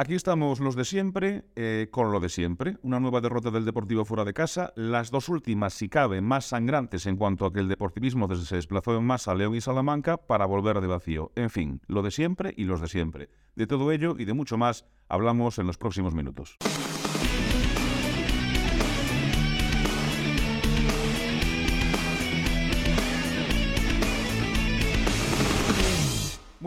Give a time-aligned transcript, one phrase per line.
[0.00, 2.78] Aquí estamos los de siempre, eh, con lo de siempre.
[2.80, 4.72] Una nueva derrota del Deportivo fuera de casa.
[4.74, 8.96] Las dos últimas, si cabe, más sangrantes en cuanto a que el deportivismo se desplazó
[8.96, 11.32] en masa a León y Salamanca para volver de vacío.
[11.36, 13.28] En fin, lo de siempre y los de siempre.
[13.56, 16.56] De todo ello y de mucho más hablamos en los próximos minutos.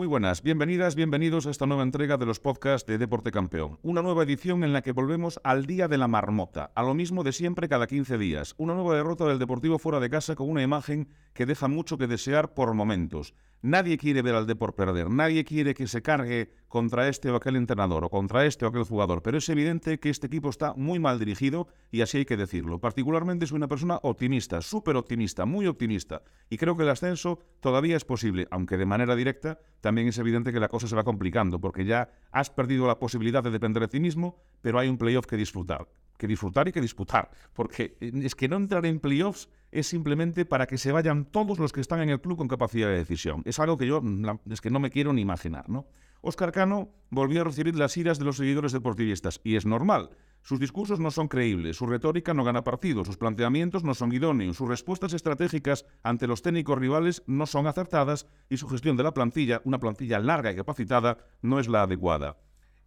[0.04, 3.78] Muy buenas, bienvenidas, bienvenidos a esta nueva entrega de los podcasts de Deporte Campeón.
[3.82, 7.24] Una nueva edición en la que volvemos al día de la marmota, a lo mismo
[7.24, 8.54] de siempre cada 15 días.
[8.58, 12.06] Una nueva derrota del Deportivo fuera de casa con una imagen que deja mucho que
[12.06, 13.32] desear por momentos.
[13.62, 17.56] Nadie quiere ver al Depor perder, nadie quiere que se cargue contra este o aquel
[17.56, 20.98] entrenador o contra este o aquel jugador, pero es evidente que este equipo está muy
[20.98, 22.78] mal dirigido y así hay que decirlo.
[22.78, 27.96] Particularmente soy una persona optimista, súper optimista, muy optimista, y creo que el ascenso todavía
[27.96, 31.60] es posible, aunque de manera directa también es evidente que la cosa se va complicando,
[31.60, 35.26] porque ya has perdido la posibilidad de depender de ti mismo, pero hay un playoff
[35.26, 35.86] que disfrutar,
[36.16, 40.66] que disfrutar y que disputar, porque es que no entrar en playoffs es simplemente para
[40.66, 43.42] que se vayan todos los que están en el club con capacidad de decisión.
[43.44, 44.02] Es algo que yo
[44.50, 45.86] es que no me quiero ni imaginar, ¿no?
[46.24, 50.10] Oscar Cano volvió a recibir las iras de los seguidores deportivistas y es normal.
[50.42, 54.56] Sus discursos no son creíbles, su retórica no gana partido, sus planteamientos no son idóneos,
[54.56, 59.14] sus respuestas estratégicas ante los técnicos rivales no son acertadas y su gestión de la
[59.14, 62.36] plantilla, una plantilla larga y capacitada, no es la adecuada.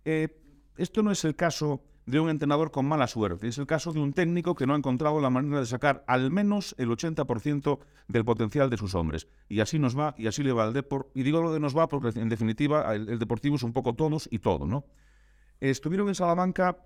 [0.03, 0.29] Eh,
[0.75, 3.47] esto no es el caso de un entrenador con mala suerte.
[3.47, 6.31] Es el caso de un técnico que no ha encontrado la manera de sacar al
[6.31, 9.27] menos el 80% del potencial de sus hombres.
[9.49, 11.11] Y así nos va, y así le va al Depor.
[11.13, 14.29] Y digo lo de nos va porque, en definitiva, el, Deportivo es un poco todos
[14.31, 14.85] y todo, ¿no?
[15.59, 16.77] Estuvieron en Salamanca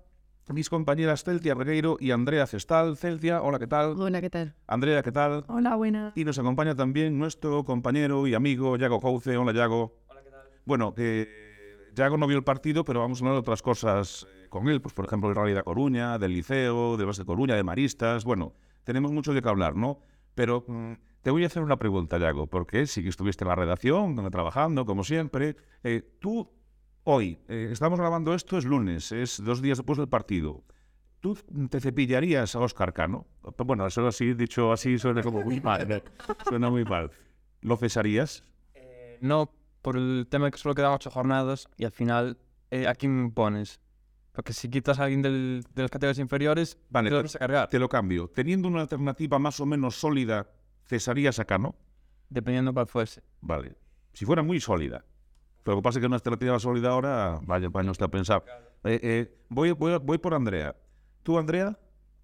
[0.48, 2.96] mis compañeras Celtia Regueiro y Andrea Cestal.
[2.96, 4.00] Celtia, hola, ¿qué tal?
[4.00, 4.56] Hola, ¿qué tal?
[4.66, 5.44] Andrea, ¿qué tal?
[5.46, 6.12] Hola, buena.
[6.16, 9.36] Y nos acompaña también nuestro compañero y amigo Yago Couce.
[9.36, 9.94] Hola, Yago.
[10.08, 10.48] Hola, ¿qué tal?
[10.64, 11.51] Bueno, eh,
[11.94, 14.94] Yago no vio el partido, pero vamos a hablar de otras cosas con él, pues
[14.94, 18.54] por ejemplo el Rally de Coruña, del Liceo, de Base de Coruña, de Maristas, bueno,
[18.84, 20.00] tenemos mucho de qué hablar, ¿no?
[20.34, 23.54] Pero mm, te voy a hacer una pregunta, Yago, porque sí que estuviste en la
[23.54, 25.56] redacción, trabajando, como siempre.
[25.84, 26.50] Eh, tú,
[27.04, 30.64] hoy, eh, estamos grabando esto, es lunes, es dos días después del partido.
[31.20, 31.38] ¿Tú
[31.70, 33.26] te cepillarías a Oscar Cano?
[33.58, 36.02] Bueno, eso así, dicho así, suena como muy mal.
[36.48, 37.12] Suena muy mal.
[37.60, 38.44] ¿Lo cesarías?
[38.74, 39.52] Eh, no,
[39.82, 42.38] por el tema de que solo quedan ocho jornadas y al final,
[42.86, 43.80] ¿a quién pones?
[44.32, 47.38] Porque si quitas a alguien del, de las categorías inferiores, vale, te lo vas a
[47.38, 47.68] cargar.
[47.68, 48.28] Te lo cambio.
[48.28, 50.48] Teniendo una alternativa más o menos sólida,
[50.86, 51.74] ¿cesarías acá, no?
[52.30, 53.22] Dependiendo cuál fuese.
[53.42, 53.76] Vale.
[54.14, 55.04] Si fuera muy sólida.
[55.62, 58.44] Pero lo que pasa es que una alternativa sólida ahora, vaya, vaya, no está pensado.
[58.84, 60.74] Eh, eh, voy, voy, voy por Andrea.
[61.22, 61.78] ¿Tú, Andrea,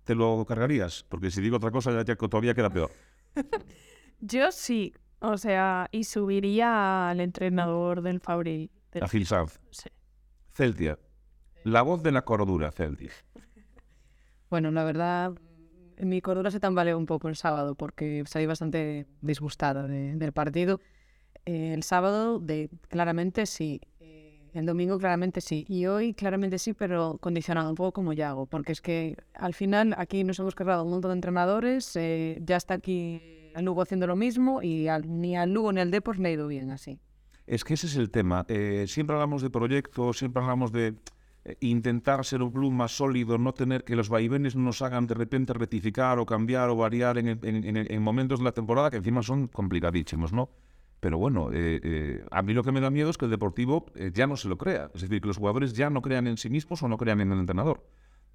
[0.04, 1.04] te lo cargarías?
[1.08, 2.90] Porque si digo otra cosa, ya, todavía queda peor.
[4.20, 4.94] Yo sí.
[5.20, 8.70] O sea, y subiría al entrenador del Fabril.
[9.00, 9.60] A Gil Sanz.
[9.70, 9.88] Sí.
[10.52, 10.98] Celtia.
[11.64, 13.08] La voz de la cordura, Celti.
[14.48, 15.34] Bueno, la verdad,
[15.98, 20.80] mi cordura se tambaleó un poco el sábado porque salí bastante disgustada del partido.
[21.44, 23.80] Eh, el sábado, de, claramente sí.
[24.00, 25.64] Eh, el domingo, claramente sí.
[25.68, 28.46] Y hoy, claramente sí, pero condicionado un poco como ya hago.
[28.46, 31.94] Porque es que al final aquí nos hemos cargado un montón de entrenadores.
[31.96, 33.20] Eh, ya está aquí
[33.54, 36.46] el Lugo haciendo lo mismo y ni al Lugo ni al Depor me ha ido
[36.46, 36.98] bien así.
[37.46, 38.46] Es que ese es el tema.
[38.86, 40.94] siempre hablamos de proyectos, siempre hablamos de
[41.48, 45.14] eh, intentar ser un club más sólido, no tener que los vaivenes nos hagan de
[45.14, 50.32] repente rectificar o cambiar o variar en, momentos de la temporada que encima son complicadísimos,
[50.32, 50.50] ¿no?
[51.00, 53.86] Pero bueno, eh, eh, a mí lo que me da miedo es que el Deportivo
[54.12, 54.90] ya no se lo crea.
[54.94, 57.32] Es decir, que los jugadores ya no crean en sí mismos o no crean en
[57.32, 57.86] el entrenador.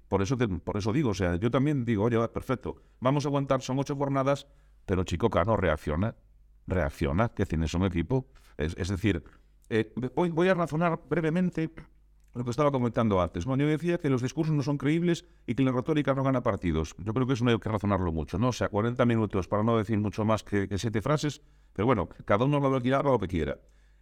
[0.08, 3.62] Por eso, por eso digo, o sea, yo también digo, oye, perfecto, vamos a aguantar,
[3.62, 4.46] son ocho jornadas,
[4.86, 6.14] pero Chico Cano reacciona,
[6.66, 8.26] reacciona, que tienes un equipo.
[8.56, 9.24] Es, decir,
[10.14, 11.70] voy, voy a razonar brevemente
[12.34, 13.46] lo que estaba comentando antes.
[13.46, 13.56] ¿no?
[13.56, 16.94] Yo decía que los discursos no son creíbles y que la retórica no gana partidos.
[16.98, 18.48] Yo creo que eso no hay que razonarlo mucho, ¿no?
[18.48, 21.42] O sea, 40 minutos para no decir mucho más que, siete frases,
[21.72, 23.58] pero bueno, cada uno lo va a lo que quiera.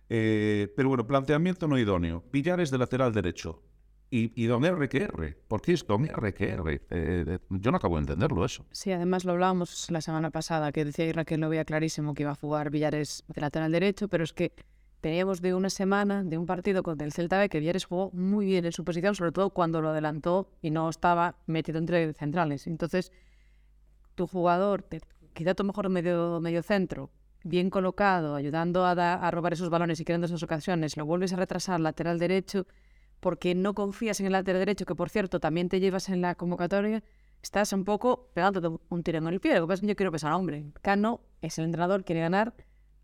[0.09, 2.25] Eh, pero bueno, planteamiento no idóneo.
[2.33, 3.63] Villares de lateral derecho.
[4.15, 5.39] Y, y don R que R.
[5.49, 6.75] ¿Por qué es don R que R?
[6.75, 8.67] Eh, eh, yo no acabo de entenderlo eso.
[8.71, 12.25] Sí, además lo hablábamos la semana pasada, que decía Ira que lo veía clarísimo que
[12.25, 14.53] iba a jugar Villares de lateral derecho, pero es que
[15.03, 18.47] Teníamos de una semana, de un partido contra el Celta B, que Vieres jugó muy
[18.47, 22.69] bien en su posición, sobre todo cuando lo adelantó y no estaba metido entre centrales.
[22.69, 23.11] Entonces,
[24.15, 24.87] tu jugador,
[25.33, 27.11] quizá tu mejor medio, medio centro,
[27.43, 31.37] bien colocado, ayudando a, a robar esos balones y creando esas ocasiones, lo vuelves a
[31.37, 32.69] retrasar lateral derecho
[33.23, 36.35] porque no confías en el lateral derecho, que por cierto también te llevas en la
[36.35, 37.05] convocatoria,
[37.41, 39.55] estás un poco pegándote un tiro en el pie.
[39.55, 42.53] Lo que pasa es que yo quiero pensar, hombre, Cano es el entrenador, quiere ganar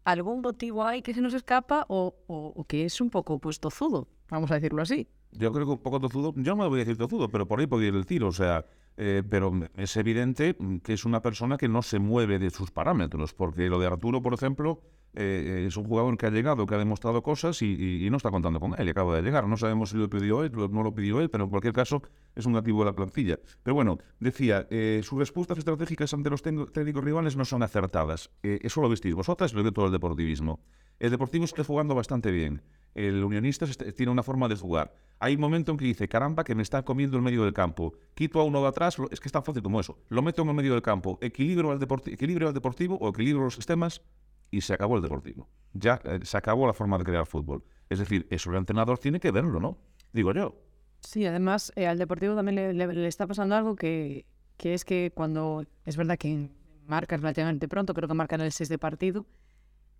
[0.03, 4.09] algún motivo hay que se nos escapa o, o, que es un poco pues tozudo,
[4.31, 5.06] vamos a decirlo así.
[5.32, 7.61] yo creo que un poco tozudo, yo no me voy a decir tozudo, pero por
[7.61, 8.64] ahí podría ir el tiro, o sea,
[8.97, 13.35] eh, pero es evidente que es una persona que no se mueve de sus parámetros,
[13.35, 14.81] porque lo de Arturo, por ejemplo,
[15.14, 18.60] eh, es un jugador que ha llegado, que ha demostrado cosas y, no está contando
[18.60, 19.46] con él, acaba de llegar.
[19.46, 22.02] No sabemos si lo pidió él, no lo pidió él, pero en cualquier caso
[22.34, 23.38] es un activo de la plantilla.
[23.62, 28.31] Pero bueno, decía, eh, sus respuestas estratégicas ante los técnicos rivales no son acertadas.
[28.43, 30.60] Eh, eso lo vestís vosotras lo ve todo el deportivismo.
[30.99, 32.61] El Deportivo está jugando bastante bien.
[32.94, 33.66] El Unionista
[33.96, 34.93] tiene una forma de jugar.
[35.20, 37.94] Hay un momento en que dice, caramba, que me está comiendo el medio del campo.
[38.14, 39.99] Quito a uno de atrás, es que es tan fácil como eso.
[40.08, 41.19] Lo meto en el medio del campo.
[41.20, 44.02] Equilibrio al, equilibrio al Deportivo o equilibrio los sistemas
[44.50, 45.49] y se acabó el Deportivo.
[45.73, 47.65] Ya eh, se acabó la forma de crear fútbol.
[47.89, 49.79] Es decir, eso el entrenador tiene que verlo, ¿no?
[50.12, 50.55] Digo yo.
[51.00, 55.65] Sí, además eh, al Deportivo también le, está pasando algo que, que es que cuando
[55.85, 56.50] es verdad que
[56.87, 59.27] marca relativamente pronto, creo que marcan el 6 de partido,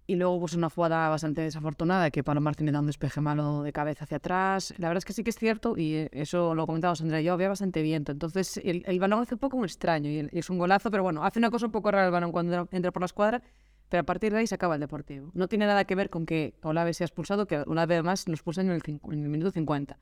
[0.09, 3.75] y luego pues una jugada bastante desafortunada que Palo Martínez da un despeje malo de
[3.75, 4.73] cabeza hacia atrás.
[4.79, 7.25] La verdad es que sí que es cierto y eh, eso lo comentamos Andrea y
[7.25, 8.11] yo, había bastante viento.
[8.11, 11.25] Entonces el, el balón hace un poco un extraño y, es un golazo, pero bueno,
[11.25, 13.43] hace una cosa un poco rara el balón cuando entra por la escuadra,
[13.89, 15.31] pero a partir de ahí se acaba el Deportivo.
[15.35, 18.35] No tiene nada que ver con que Olave sea expulsado, que una vez más lo
[18.35, 19.99] expulsan en el, en el minuto 50.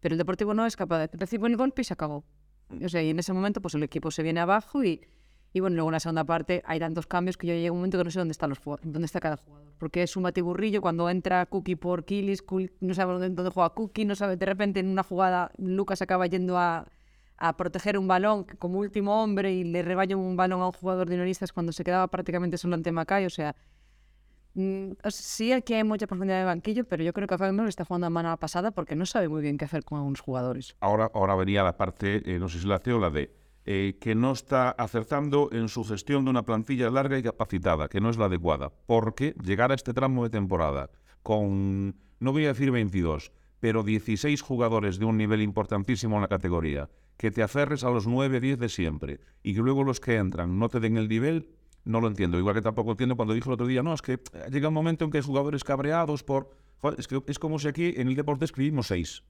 [0.00, 2.24] Pero el Deportivo no es capaz de recibir el golpe y se acabó.
[2.84, 5.00] O sea, y en ese momento pues el equipo se viene abajo y
[5.52, 7.78] y bueno, luego en la segunda parte hay tantos cambios que yo llego a un
[7.78, 9.72] momento que no sé dónde, están los, dónde está cada jugador.
[9.78, 12.44] Porque es un batiburrillo cuando entra Cookie por Kilis,
[12.80, 16.26] no sabe dónde, dónde, juega Cookie, no sabe, de repente en una jugada Lucas acaba
[16.26, 16.86] yendo a,
[17.40, 21.08] a proteger un balón como último hombre y le reballa un balón a un jugador
[21.08, 23.24] de unionistas cuando se quedaba prácticamente solo ante Macay.
[23.24, 23.56] O sea,
[24.54, 28.06] mm, sí aquí hay mucha profundidad de banquillo, pero yo creo que Fabio está jugando
[28.06, 30.76] a mano pasada porque no sabe muy bien qué hacer con algunos jugadores.
[30.80, 33.34] Ahora, ahora venía la parte, eh, no sé si la hace o la de
[33.64, 38.00] eh, que no está acertando en su gestión de una plantilla larga y capacitada, que
[38.00, 40.90] no es la adecuada, porque llegar a este tramo de temporada
[41.22, 46.28] con, no voy a decir 22, pero 16 jugadores de un nivel importantísimo en la
[46.28, 50.16] categoría, que te aferres a los 9, 10 de siempre y que luego los que
[50.16, 51.50] entran no te den el nivel,
[51.84, 52.38] no lo entiendo.
[52.38, 54.18] Igual que tampoco entiendo cuando dijo el otro día, no, es que
[54.50, 56.50] llega un momento en que hay jugadores cabreados por...
[56.96, 59.22] Es, que es como si aquí en el deporte escribimos 6.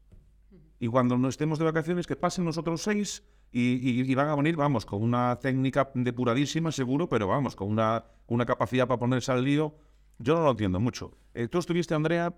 [0.78, 4.86] Y cuando no estemos de vacaciones, que pasen nosotros 6 y, van a venir, vamos,
[4.86, 9.74] con una técnica depuradísima, seguro, pero vamos, con una, una capacidad para ponerse al lío.
[10.18, 11.12] Yo no lo entiendo mucho.
[11.34, 12.32] Eh, tú estuviste, Andrea,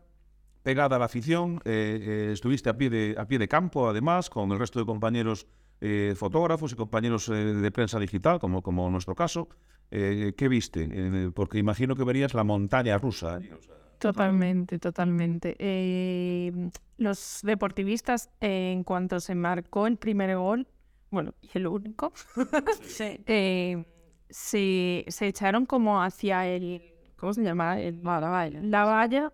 [0.63, 4.31] pegada a la afición, eh, eh, estuviste a pie, de, a pie de campo, además,
[4.31, 5.47] con el resto de compañeros
[6.15, 9.49] fotógrafos y compañeros de prensa digital, como, como en nuestro caso.
[9.91, 11.33] ¿Qué viste?
[11.35, 13.41] porque imagino que verías la montaña rusa.
[13.99, 15.57] Totalmente, totalmente.
[16.99, 20.69] los deportivistas, en cuanto se marcó el primer gol,
[21.13, 22.13] bueno, y el único,
[23.27, 23.85] eh,
[24.31, 26.83] se, se, echaron como hacia el,
[27.17, 27.77] ¿cómo se llama?
[27.77, 28.61] la, valla.
[28.63, 29.33] la valla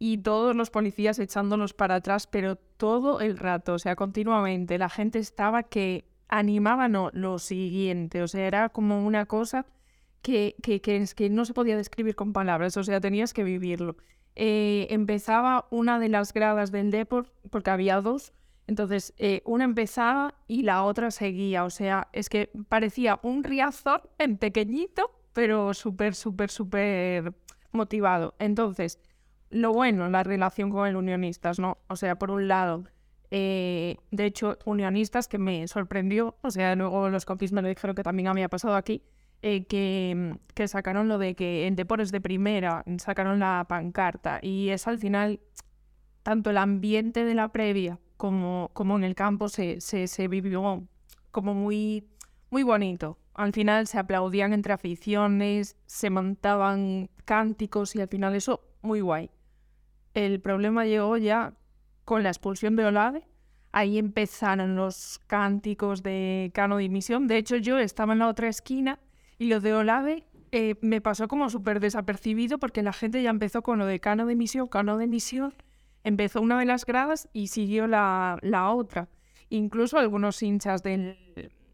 [0.00, 4.78] y todos los policías echándolos para atrás, pero todo el rato, o sea, continuamente.
[4.78, 9.66] La gente estaba que animaba no, lo siguiente, o sea, era como una cosa
[10.22, 13.98] que, que, que, que no se podía describir con palabras, o sea, tenías que vivirlo.
[14.36, 18.32] Eh, empezaba una de las gradas del Deport, porque había dos,
[18.66, 21.64] entonces, eh, una empezaba y la otra seguía.
[21.64, 27.34] O sea, es que parecía un riazón en pequeñito, pero súper, súper, súper
[27.72, 28.34] motivado.
[28.38, 29.00] Entonces,
[29.50, 31.78] lo bueno, la relación con el Unionistas, ¿no?
[31.88, 32.84] O sea, por un lado,
[33.30, 37.94] eh, de hecho, Unionistas que me sorprendió, o sea, luego los compis me lo dijeron
[37.96, 39.02] que también había pasado aquí,
[39.42, 44.68] eh, que, que, sacaron lo de que en Depores de primera sacaron la pancarta y
[44.68, 45.40] es al final
[46.22, 50.86] tanto el ambiente de la previa como, como en el campo se, se, se, vivió
[51.30, 52.06] como muy,
[52.50, 53.18] muy bonito.
[53.32, 59.30] Al final se aplaudían entre aficiones, se montaban cánticos y al final eso muy guay.
[60.14, 61.54] El problema llegó ya
[62.04, 63.28] con la expulsión de Olave.
[63.72, 67.28] Ahí empezaron los cánticos de Cano dimisión.
[67.28, 68.98] De hecho, yo estaba en la otra esquina
[69.38, 73.62] y lo de Olave eh, me pasó como súper desapercibido porque la gente ya empezó
[73.62, 75.54] con lo de Cano dimisión, Cano dimisión
[76.04, 79.08] empezó una de las gradas y siguió la, la otra.
[79.48, 81.16] Incluso algunos hinchas del,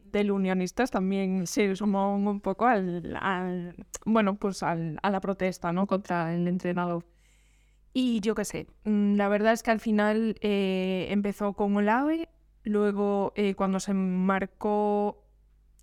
[0.05, 3.75] del Unionistas también se sumó un poco al,
[4.05, 5.87] bueno, pues a la protesta, ¿no?
[5.87, 7.05] Contra el entrenador.
[7.99, 12.29] Y yo qué sé, mm, la verdad es que al final eh, empezó con Olave,
[12.63, 15.25] luego eh, cuando se marcó,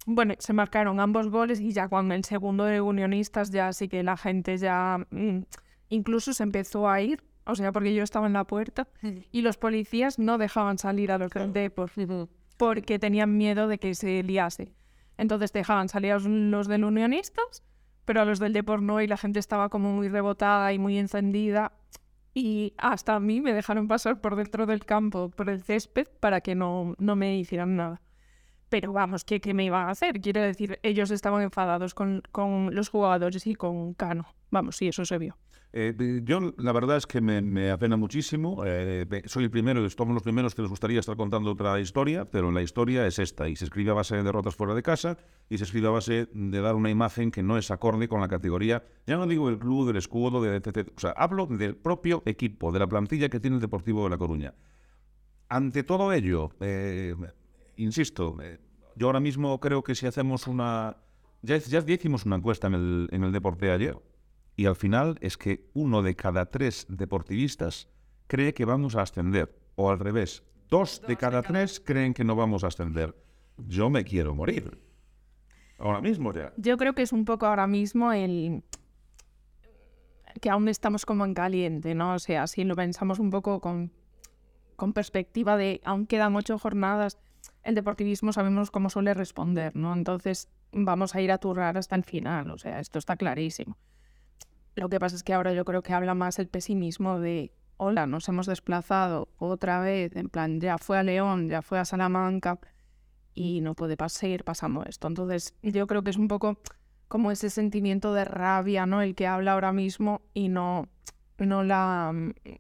[0.06, 4.04] bueno, se marcaron ambos goles y ya cuando el segundo de Unionistas ya sí que
[4.04, 5.40] la gente ya mm,
[5.90, 8.88] incluso se empezó a ir o sea, porque yo estaba en la puerta
[9.32, 11.74] y los policías no dejaban salir a los del
[12.58, 14.72] porque tenían miedo de que se liase.
[15.18, 17.64] Entonces dejaban salir a los del Unionistas,
[18.06, 21.00] pero a los del Depor no y la gente estaba como muy rebotada y muy
[21.00, 21.74] encendida.
[22.34, 26.42] Y hasta a mí me dejaron pasar por dentro del campo, por el césped, para
[26.42, 28.02] que no, no me hicieran nada.
[28.70, 30.20] Pero vamos, ¿qué, ¿qué me iban a hacer?
[30.20, 34.26] Quiero decir, ellos estaban enfadados con, con los jugadores y con Cano.
[34.50, 35.38] Vamos, sí, eso se vio.
[35.76, 38.62] Eh, yo la verdad es que me, me apena muchísimo.
[38.64, 42.52] Eh, soy el primero, somos los primeros que nos gustaría estar contando otra historia, pero
[42.52, 45.18] la historia es esta y se escribe a base de derrotas fuera de casa
[45.50, 48.28] y se escribe a base de dar una imagen que no es acorde con la
[48.28, 48.84] categoría.
[49.08, 50.58] Ya no digo el club, del escudo, de,
[50.96, 54.18] o sea, hablo del propio equipo, de la plantilla que tiene el Deportivo de La
[54.20, 54.54] Coruña.
[55.50, 57.16] Ante todo ello, eh,
[57.78, 58.38] insisto,
[58.96, 60.98] yo ahora mismo creo que si hacemos una...
[61.42, 63.98] Ya, ya hicimos una encuesta en el, en el deporte ayer
[64.56, 67.90] y al final es que uno de cada tres deportivistas
[68.28, 69.58] cree que vamos a ascender.
[69.76, 73.16] O al revés, dos, de cada tres creen que no vamos a ascender.
[73.58, 74.80] Yo me quiero morir.
[75.80, 76.54] Ahora mismo ya.
[76.58, 78.64] Yo creo que es un poco ahora mismo el
[80.42, 82.14] que aún estamos como en caliente, ¿no?
[82.14, 83.92] O sea, si lo pensamos un poco con,
[84.76, 87.18] con perspectiva de aún quedan ocho jornadas,
[87.64, 89.94] el deportivismo sabemos cómo suele responder, ¿no?
[89.94, 93.78] Entonces vamos a ir a turrar hasta el final, o sea, esto está clarísimo.
[94.76, 98.08] Lo que pasa es que ahora yo creo que habla más el pesimismo de, hola,
[98.08, 102.60] nos hemos desplazado otra vez, en plan, ya fue a León, ya fue a Salamanca
[103.36, 105.08] y no puede seguir pasando esto.
[105.08, 106.58] Entonces yo creo que es un poco
[107.08, 109.02] como ese sentimiento de rabia, ¿no?
[109.02, 110.88] El que habla ahora mismo y no,
[111.38, 112.12] no la,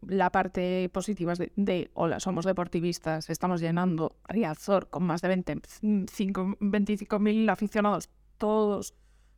[0.05, 5.43] la parte positiva de, hola, somos deportivistas, estamos llenando Riazor con más de
[5.79, 8.93] 25 mil aficionados, todos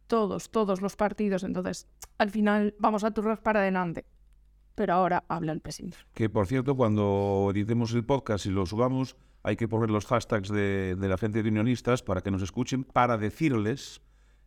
[0.07, 1.43] todos, todos los partidos.
[1.43, 4.05] Entonces, al final vamos a turrar para adelante.
[4.75, 6.03] Pero ahora habla el pesimismo.
[6.13, 10.49] Que por cierto, cuando editemos el podcast y lo subamos, hay que poner los hashtags
[10.49, 14.01] de, la gente de unionistas para que nos escuchen, para decirles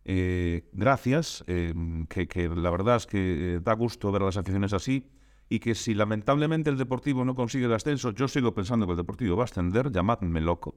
[0.05, 1.73] eh, gracias, eh,
[2.09, 5.07] que, la verdad es que eh, da gusto ver las aficiones así
[5.49, 8.97] y que si lamentablemente el Deportivo no consigue el ascenso, yo sigo pensando que el
[8.99, 10.75] Deportivo va a ascender, llamadme loco.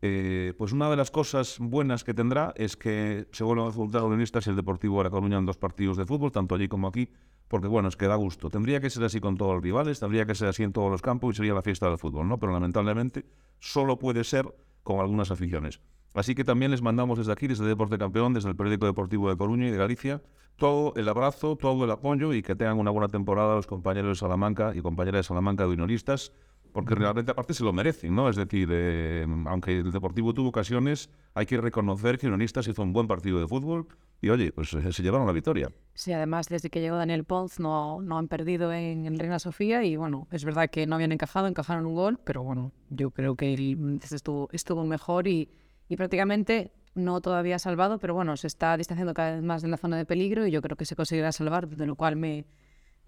[0.00, 4.02] Eh, pues una de las cosas buenas que tendrá es que se vuelvan a resultar
[4.02, 7.10] y el Deportivo de La Coruña en dos partidos de fútbol, tanto allí como aquí,
[7.48, 8.48] porque bueno, es que da gusto.
[8.48, 11.02] Tendría que ser así con todos los rivales, tendría que ser así en todos los
[11.02, 12.38] campos y sería la fiesta del fútbol, ¿no?
[12.38, 13.26] Pero lamentablemente
[13.58, 14.46] solo puede ser
[14.84, 15.80] con algunas aficiones.
[16.14, 19.36] Así que también les mandamos desde aquí, desde Deporte Campeón, desde el periódico deportivo de
[19.36, 20.22] Coruña y de Galicia,
[20.56, 24.14] todo el abrazo, todo el apoyo y que tengan una buena temporada los compañeros de
[24.16, 26.32] Salamanca y compañeras de Salamanca de unionistas
[26.78, 28.28] porque realmente aparte se lo merecen, ¿no?
[28.28, 32.92] Es decir, eh, aunque el Deportivo tuvo ocasiones, hay que reconocer que Unionistas hizo un
[32.92, 33.88] buen partido de fútbol
[34.20, 35.72] y oye, pues eh, se llevaron la victoria.
[35.94, 39.82] Sí, además desde que llegó Daniel Pons no, no han perdido en el Reina Sofía
[39.82, 43.34] y bueno, es verdad que no habían encajado, encajaron un gol, pero bueno, yo creo
[43.34, 45.50] que él estuvo, estuvo mejor y,
[45.88, 49.78] y prácticamente no todavía salvado, pero bueno, se está distanciando cada vez más de la
[49.78, 52.44] zona de peligro y yo creo que se conseguirá salvar, de lo cual me,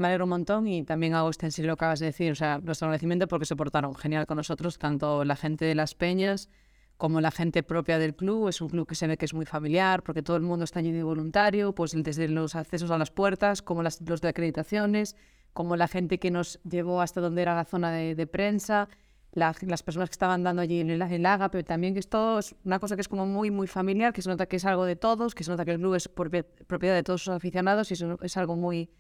[0.00, 2.59] me alegro un montón y también hago extensible lo que acabas de decir, o sea,
[2.59, 6.49] nuestro agradecimiento porque se portaron genial con nosotros, tanto la gente de Las Peñas
[6.97, 8.49] como la gente propia del club.
[8.49, 10.80] Es un club que se ve que es muy familiar porque todo el mundo está
[10.80, 15.16] allí de voluntario, pues desde los accesos a las puertas, como las, los de acreditaciones,
[15.52, 18.88] como la gente que nos llevó hasta donde era la zona de, prensa,
[19.33, 22.78] las personas que estaban dando allí en el, en pero también que es todo una
[22.78, 25.35] cosa que es como muy, muy familiar, que se nota que es algo de todos,
[25.35, 28.37] que se nota que el club es propiedad de todos sus aficionados y eso es
[28.37, 28.90] algo muy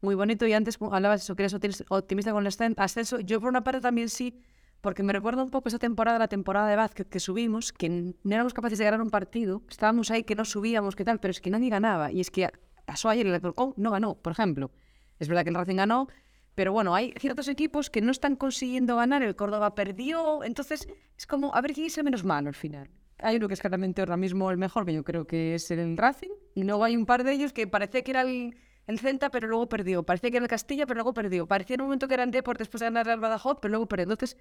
[0.00, 0.46] muy bonito.
[0.46, 3.20] Y antes hablabas eso, que eres optimista con el ascenso.
[3.20, 4.40] Yo, por una parte, también sí,
[4.80, 8.14] porque me recuerda un poco esa temporada, la temporada de básquet que subimos, que no
[8.34, 11.40] éramos capaces de ganar un partido, estábamos ahí que no subíamos, que tal, pero es
[11.40, 12.10] que nadie ganaba.
[12.10, 12.48] Y es que
[12.86, 14.70] pasó ayer el Alcorcón, no ganó, por ejemplo.
[15.18, 16.08] Es verdad que el Racing ganó,
[16.54, 21.26] pero bueno, hay ciertos equipos que no están consiguiendo ganar, el Córdoba perdió, entonces es
[21.26, 22.88] como a ver quién es el menos malo al final.
[23.18, 25.96] Hay uno que es claramente ahora mismo el mejor, que yo creo que es el
[25.96, 28.56] Racing, y luego hay un par de ellos que parece que era el
[28.90, 30.02] el Celta, pero luego perdió.
[30.02, 31.46] Parecía que era el Castilla, pero luego perdió.
[31.46, 33.86] Parecía en un momento que era el Deport después de ganar al Badajoz, pero luego
[33.86, 34.12] perdió.
[34.12, 34.36] Entonces,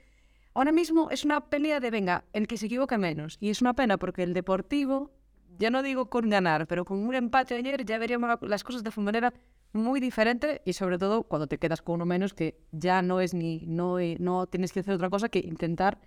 [0.53, 3.37] ahora mismo es una pelea de venga, el que se equivoca menos.
[3.39, 5.11] Y es una pena porque el Deportivo,
[5.57, 8.91] ya no digo con ganar, pero con un empate ayer ya veríamos las cosas de
[9.01, 9.33] manera
[9.71, 13.33] muy diferente y sobre todo cuando te quedas con uno menos que ya no es
[13.33, 15.99] ni no, no tienes que hacer otra cosa que intentar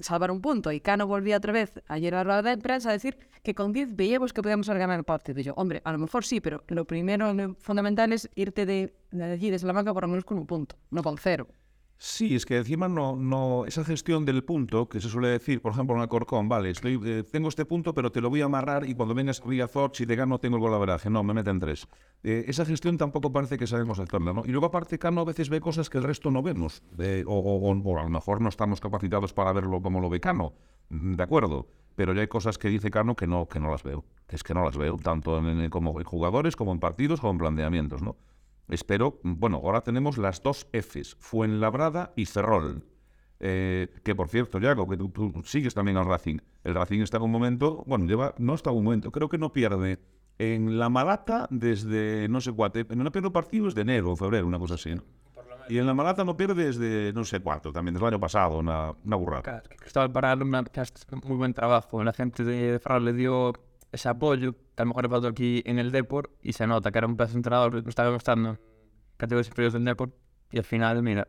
[0.00, 0.72] salvar un punto.
[0.72, 3.72] Y Cano volvía otra vez ayer a la rueda de prensa a decir que con
[3.72, 5.40] 10 veíamos que podíamos ganar el partido.
[5.40, 9.24] Y yo, hombre, a lo mejor sí, pero lo primero, fundamental es irte de, de
[9.24, 11.48] allí, de Salamanca, por lo menos con un punto, no con cero.
[11.96, 15.72] Sí, es que encima no, no, esa gestión del punto, que se suele decir, por
[15.72, 18.88] ejemplo, en Alcorcón, vale, estoy, eh, tengo este punto, pero te lo voy a amarrar
[18.88, 21.08] y cuando vengas a Riazor, si te gano, tengo el golaveraje.
[21.08, 21.88] No, me meten tres.
[22.22, 24.42] Eh, esa gestión tampoco parece que sabemos hacerla, ¿no?
[24.44, 26.82] Y luego, aparte, Cano a veces ve cosas que el resto no vemos,
[27.26, 30.52] o, a lo mejor no estamos capacitados para verlo como lo ve Cano,
[30.90, 34.04] de acuerdo, pero ya hay cosas que dice Cano que no, que no las veo,
[34.28, 37.38] es que no las veo, tanto en, como en jugadores, como en partidos, como en
[37.38, 38.16] planteamientos, ¿no?
[38.68, 42.84] Espero, bueno, ahora tenemos las dos Fs, Fuenlabrada y Ferrol.
[43.40, 46.38] Eh, que por cierto, Yago, que tú, tú sigues también al Racing.
[46.62, 49.38] El Racing está en un momento, bueno, lleva, no está en un momento, creo que
[49.38, 49.98] no pierde
[50.38, 54.58] en la Malata desde no sé cuánto, no pierde partidos de enero o febrero, una
[54.58, 55.02] cosa así, ¿no?
[55.68, 58.58] Y en la Malata no pierde desde no sé cuánto, también desde el año pasado,
[58.58, 59.62] una, una burrada.
[59.78, 62.04] Cristóbal me hace muy buen trabajo.
[62.04, 63.54] La gente de Ferrol le dio
[63.94, 66.90] ese apoyo, que a lo mejor le faltó aquí en el Deport, y se nota
[66.92, 68.58] que era un pedazo de entrenador, no estaba gustando en
[69.16, 70.14] categorías inferiores del Deport,
[70.50, 71.26] y al final, mira,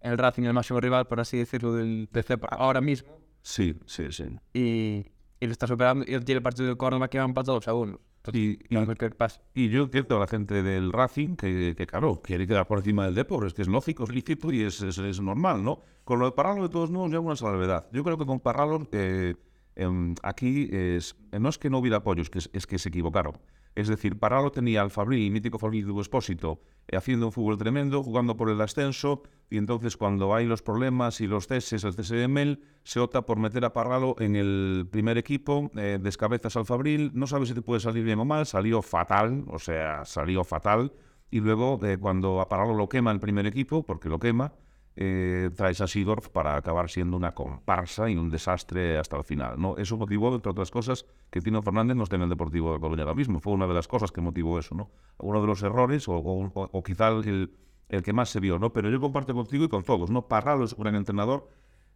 [0.00, 4.24] el Racing, el máximo rival, por así decirlo, del PC ahora mismo, Sí, sí, sí.
[4.54, 5.06] y,
[5.40, 8.00] y lo está superando, y tiene el partido de Córdoba que va empatados a uno.
[8.26, 9.42] Entonces, Y, y- pasa.
[9.52, 13.04] Y yo entiendo a la gente del Racing que, que, claro, quiere quedar por encima
[13.04, 15.80] del Depor, es que es lógico, es lícito y es, es, es normal, ¿no?
[16.04, 17.86] Con lo de Parralo, de todos modos, yo hago una salvedad.
[17.92, 19.34] Yo creo que con Parralo, eh,
[19.76, 23.34] em, aquí es, eh, no es que no hubiera apoyo, es que, se equivocaron.
[23.74, 28.02] Es decir, Parralo tenía al Fabril, mítico Fabril de Expósito, eh, haciendo un fútbol tremendo,
[28.02, 32.28] jugando por el ascenso, y entonces cuando hay los problemas y los ceses, el cese
[32.28, 37.10] Mel, se opta por meter a Parralo en el primer equipo, eh, descabezas al Fabril,
[37.14, 40.92] no sabes si te puede salir bien o mal, salió fatal, o sea, salió fatal,
[41.30, 44.52] y luego eh, cuando a Parralo lo quema el primer equipo, porque lo quema,
[44.96, 49.60] eh, traes a Sidorf para acabar siendo una comparsa y un desastre hasta el final.
[49.60, 49.76] ¿no?
[49.76, 53.02] Eso motivó, entre otras cosas, que Tino Fernández no esté en el Deportivo de Coruña
[53.02, 53.40] ahora mismo.
[53.40, 54.74] Fue una de las cosas que motivó eso.
[54.74, 54.90] ¿no?
[55.18, 57.52] Uno de los errores, o, o- o- quizá el,
[57.88, 58.58] el que más se vio.
[58.58, 58.72] ¿no?
[58.72, 60.10] Pero yo comparto contigo y con todos.
[60.10, 60.28] ¿no?
[60.28, 61.48] Parralo es un gran entrenador.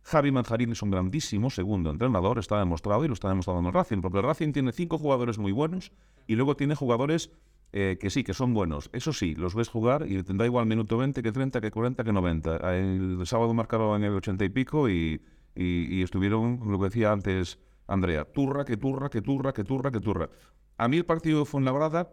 [0.03, 4.01] Javi Manzarín es un grandísimo segundo entrenador, está demostrado y lo está demostrando en Racing,
[4.01, 5.93] porque Racing tiene cinco jugadores muy buenos
[6.27, 7.31] y luego tiene jugadores
[7.73, 8.91] eh, que sí, que son buenos.
[8.93, 12.13] Eso sí, los ves jugar y tendrá igual minuto 20 que 30, que 40, que
[12.13, 12.57] 90.
[12.77, 15.21] El sábado marcaron en el 80 y pico y,
[15.55, 20.01] y- estuvieron, lo que decía antes Andrea, turra, que turra, que turra, que turra, que
[20.01, 20.31] turra.
[20.77, 22.11] A mí el partido de Fuenlabrada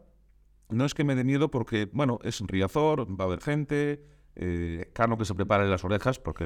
[0.69, 4.03] no es que me dé miedo porque, bueno, es en Riazor, va a haber gente,
[4.35, 6.45] eh, Cano que se prepare las orejas, porque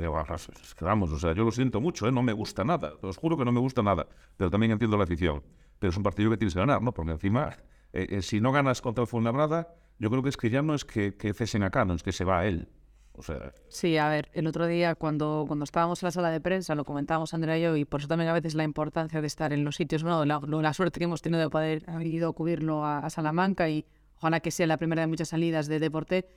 [0.81, 2.11] vamos, o sea, yo lo siento mucho, ¿eh?
[2.11, 5.03] no me gusta nada, os juro que no me gusta nada, pero también entiendo la
[5.05, 5.41] afición.
[5.79, 6.93] Pero es un partido que tienes que ganar, ¿no?
[6.93, 7.55] Porque encima,
[7.93, 10.75] eh, eh, si no ganas contra el Fuenlabrada, yo creo que es que ya no
[10.75, 12.69] es que, que cesen a Cano, es que se va a él.
[13.13, 16.39] O sea, Sí, a ver, el otro día cuando, cuando estábamos en la sala de
[16.39, 19.27] prensa, lo comentábamos Andrea y yo, y por eso también a veces la importancia de
[19.27, 20.23] estar en los sitios, ¿no?
[20.23, 23.67] La, la suerte que hemos tenido de poder haber ido a cubrirlo a, a Salamanca
[23.69, 26.27] y ojalá que sea la primera de muchas salidas de Deporte,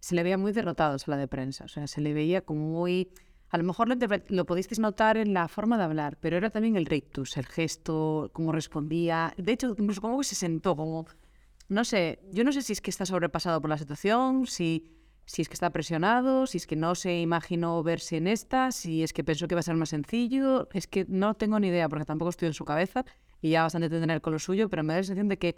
[0.00, 2.60] se le veía muy derrotado en sala de prensa, o sea, se le veía como
[2.68, 3.12] muy...
[3.52, 3.96] A lo mejor lo,
[4.28, 8.30] lo podisteis notar en la forma de hablar, pero era también el rictus, el gesto,
[8.32, 9.34] cómo respondía.
[9.36, 11.06] De hecho, incluso cómo se sentó, como
[11.68, 14.90] no sé, yo no sé si es que está sobrepasado por la situación, si,
[15.26, 19.02] si es que está presionado, si es que no se imaginó verse en esta, si
[19.02, 20.68] es que pensó que iba a ser más sencillo.
[20.72, 23.04] Es que no tengo ni idea, porque tampoco estoy en su cabeza
[23.42, 25.56] y ya bastante tendré con lo suyo, pero me da la sensación de que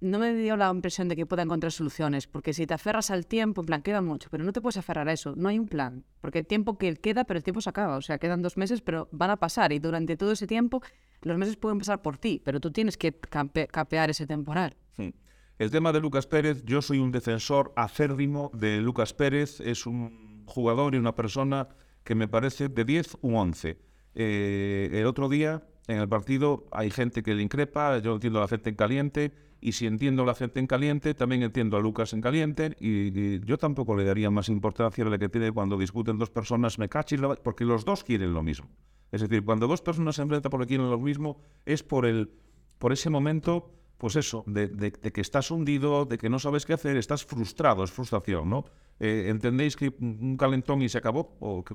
[0.00, 3.26] no me dio la impresión de que pueda encontrar soluciones, porque si te aferras al
[3.26, 5.66] tiempo, en plan, queda mucho, pero no te puedes aferrar a eso, no hay un
[5.68, 8.56] plan, porque el tiempo que queda, pero el tiempo se acaba, o sea, quedan dos
[8.56, 10.82] meses, pero van a pasar y durante todo ese tiempo
[11.22, 14.76] los meses pueden pasar por ti, pero tú tienes que campe- capear ese temporal.
[14.96, 15.14] Sí.
[15.58, 20.44] El tema de Lucas Pérez, yo soy un defensor acérrimo de Lucas Pérez, es un
[20.46, 21.68] jugador y una persona
[22.04, 23.78] que me parece de 10 u 11.
[24.14, 28.42] Eh, el otro día, en el partido, hay gente que le increpa, yo entiendo a
[28.42, 32.12] la gente en caliente, y si entiendo la gente en caliente, también entiendo a Lucas
[32.12, 36.18] en caliente, y, yo tampoco le daría más importancia a la que tiene cuando discuten
[36.18, 38.68] dos personas, me cachis, la- porque los dos quieren lo mismo.
[39.12, 42.30] Es decir, cuando dos personas se enfrentan porque quieren lo mismo, es por el
[42.78, 46.98] por ese momento, pues eso, de que estás hundido, de que no sabes qué hacer,
[46.98, 48.66] estás frustrado, es frustración, ¿no?
[48.98, 51.36] Eh, ¿Entendéis que un calentón y se acabó?
[51.40, 51.74] ¿O que,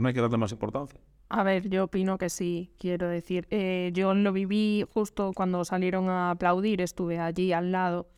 [0.00, 1.00] no hay que darle más importancia?
[1.28, 3.46] A ver, yo opino que sí, quiero decir.
[3.50, 8.08] eh, yo lo viví justo cuando salieron a aplaudir, estuve allí al lado.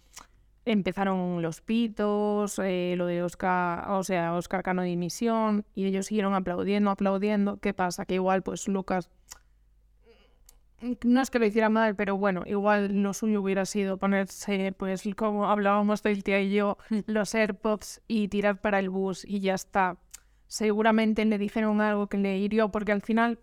[0.65, 6.07] Empezaron los pitos, eh, lo de Oscar, o sea, Oscar Cano de dimisión, y ellos
[6.07, 7.57] siguieron aplaudiendo, aplaudiendo.
[7.57, 8.05] ¿Qué pasa?
[8.07, 9.11] Que igual, pues Lucas,
[11.05, 15.03] no es que lo hiciera mal, pero bueno, igual lo suyo hubiera sido ponerse, pues
[15.16, 19.55] como hablábamos del tía y yo, los AirPods y tirar para el bus y ya
[19.55, 19.99] está.
[20.47, 23.38] Seguramente le dijeron algo que le hirió, porque al final,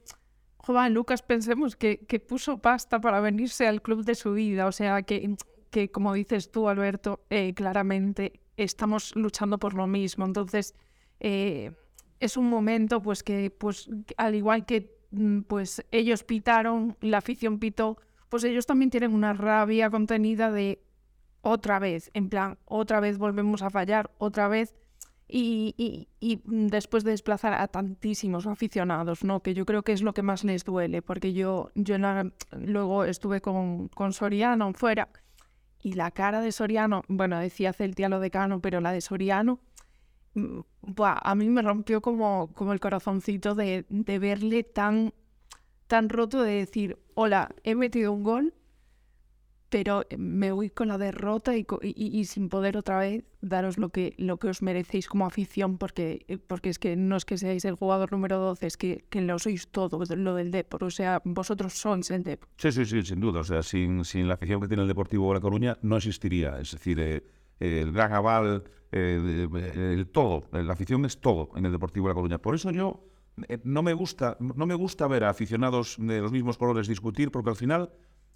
[0.58, 4.72] joder, Lucas, pensemos que, que puso pasta para venirse al club de su vida, o
[4.72, 5.36] sea, que,
[5.72, 10.76] que como dices tú, Alberto, eh, claramente estamos luchando por lo mismo, entonces
[11.20, 11.72] eh,
[12.20, 14.99] es un momento, pues que, pues, al igual que mm,
[15.48, 17.98] pues ellos pitaron, la afición pitó,
[18.30, 20.82] pues ellos también tienen una rabia contenida de
[21.42, 24.76] otra vez, en plan, otra vez volvemos a fallar, otra vez
[25.28, 29.42] y, y- y, mm, después de desplazar a tantísimos aficionados, ¿no?
[29.42, 33.06] Que yo creo que es lo que más les duele, porque yo, yo la- luego
[33.06, 35.08] estuve con, con Soriano fuera
[35.82, 39.56] y la cara de Soriano, bueno, decía Celtia lo de Cano, pero la de Soriano,
[39.56, 39.69] mm,
[40.82, 45.14] buah, a mí me rompió como, como el corazoncito de, de verle tan,
[45.88, 48.54] tan roto de decir, hola, he metido un gol,
[49.70, 53.90] pero me voy con la derrota y, y- y- sin poder otra vez daros lo
[53.90, 57.38] que, lo que os merecéis como afición, porque, eh, porque es que no es que
[57.38, 60.90] seáis el jugador número 12, es que, que lo sois todo, lo del Depor, o
[60.90, 62.50] sea, vosotros sois el Depor.
[62.58, 63.42] Sí, sí, sí, sin duda.
[63.42, 66.60] O sea, sin, sin la afición que tiene el Deportivo La Coruña no existiría.
[66.60, 67.24] Es decir, eh,
[67.60, 70.44] el gran aval, eh, de- el todo.
[70.52, 72.38] La afición es todo en el Deportivo La Coruña.
[72.40, 73.04] Por eso yo
[73.48, 77.32] eh, no me gusta, no me gusta ver a aficionados de los mismos colores discutir,
[77.32, 77.92] porque al final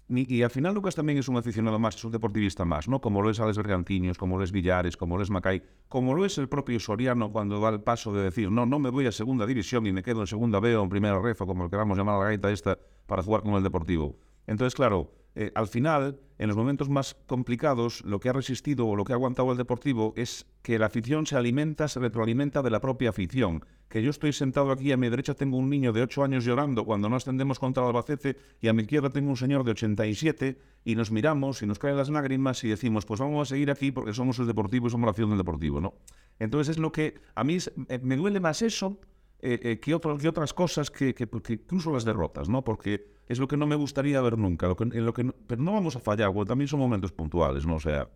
[0.06, 3.00] y al final Lucas también es un aficionado más, es un deportivista más, ¿no?
[3.00, 6.26] Como lo es Alex Bergantiños, como lo es Villares, como lo es Macay, como lo
[6.26, 9.12] es el propio Soriano cuando da el paso de decir, no, no me voy a
[9.12, 11.70] segunda división y me quedo en segunda B o en primera ref o como lo
[11.70, 14.18] queramos llamar a la gaita esta para jugar con el Deportivo.
[14.46, 18.96] Entonces, claro, eh, al final, en los momentos más complicados, lo que ha resistido o
[18.96, 22.70] lo que ha aguantado el Deportivo es que la afición se alimenta, se retroalimenta de
[22.70, 23.64] la propia afición.
[23.88, 26.84] Que yo estoy sentado aquí, a mi derecha tengo un niño de 8 años llorando
[26.84, 30.58] cuando no ascendemos contra el Albacete y a mi izquierda tengo un señor de 87
[30.84, 33.92] y nos miramos y nos caen las lágrimas y decimos, pues vamos a seguir aquí
[33.92, 35.94] porque somos el Deportivo y somos la afición del Deportivo, ¿no?
[36.38, 38.98] Entonces es lo que a mí eh, me duele más eso
[39.40, 42.64] eh, que otras cosas que, que- que incluso las derrotas, ¿no?
[42.64, 44.66] Porque es lo que no me gustaría ver nunca.
[44.68, 47.12] Lo que, en lo que no- pero no vamos a fallar, porque también son momentos
[47.12, 47.76] puntuales, ¿no?
[47.76, 48.08] O sea,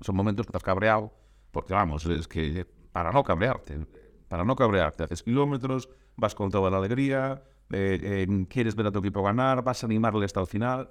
[0.00, 1.12] son momentos que estás cabreado,
[1.50, 3.86] porque vamos, es que para no cabrearte,
[4.28, 8.98] para no cabrearte, haces kilómetros, vas con toda la alegría, eh, quieres ver a tu
[9.00, 10.90] equipo ganar, vas a animarle hasta el final,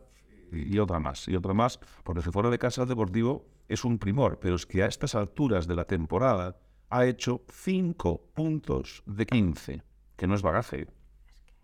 [0.52, 3.86] y, y otra más, y otra más, porque si fuera de casa el Deportivo es
[3.86, 6.58] un primor, pero es que a estas alturas de la temporada
[6.90, 9.84] ha hecho 5 puntos de 15,
[10.18, 10.88] que no es bagaje.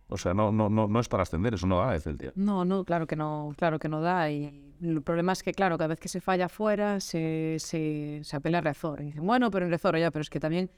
[0.09, 2.31] O sea, no, no, no, no es para ascender, eso no da de Celtia.
[2.35, 4.31] No, no, claro que no, claro que no da.
[4.31, 8.35] Y el problema es que, claro, cada vez que se falla fuera, se, se, se
[8.35, 9.01] apela a Rezor.
[9.01, 10.71] Y dicen, bueno, pero en Rezor ya, pero es que también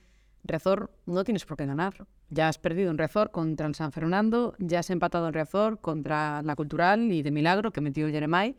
[0.44, 2.08] Rezor no tienes por qué ganar.
[2.30, 6.42] Ya has perdido en Rezor contra el San Fernando, ya has empatado en Rezor contra
[6.42, 8.56] la Cultural y de Milagro, que metió Jeremai.